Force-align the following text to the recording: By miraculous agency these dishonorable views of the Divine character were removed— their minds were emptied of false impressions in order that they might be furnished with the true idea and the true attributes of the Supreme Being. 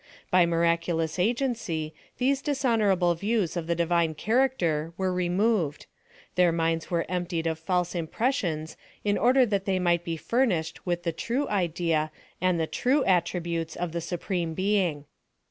By 0.31 0.47
miraculous 0.47 1.19
agency 1.19 1.93
these 2.17 2.41
dishonorable 2.41 3.13
views 3.13 3.55
of 3.55 3.67
the 3.67 3.75
Divine 3.75 4.15
character 4.15 4.93
were 4.97 5.13
removed— 5.13 5.85
their 6.35 6.51
minds 6.51 6.89
were 6.89 7.05
emptied 7.07 7.45
of 7.45 7.59
false 7.59 7.93
impressions 7.93 8.75
in 9.03 9.15
order 9.15 9.45
that 9.45 9.65
they 9.65 9.77
might 9.77 10.03
be 10.03 10.17
furnished 10.17 10.87
with 10.87 11.03
the 11.03 11.11
true 11.13 11.47
idea 11.49 12.09
and 12.41 12.59
the 12.59 12.65
true 12.65 13.05
attributes 13.05 13.75
of 13.75 13.91
the 13.91 14.01
Supreme 14.01 14.55
Being. 14.55 15.05